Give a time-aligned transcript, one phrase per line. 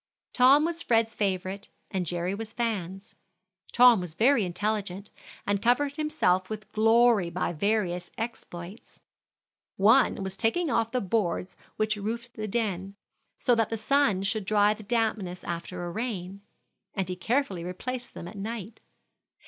[0.33, 3.13] Tom was Fred's favorite, and Jerry was Fan's.
[3.71, 5.11] Tom was very intelligent,
[5.45, 9.03] and covered himself with glory by various exploits.
[9.77, 12.95] One was taking off the boards which roofed the den,
[13.37, 16.41] so that the sun should dry the dampness after a rain;
[16.95, 18.81] and he carefully replaced them at night.